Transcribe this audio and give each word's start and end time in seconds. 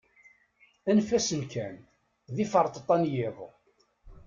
Anef-asen 0.89 1.41
kan, 1.51 1.75
d 2.35 2.37
iferṭeṭṭa 2.43 2.95
n 3.01 3.03
yiḍ. 3.13 3.37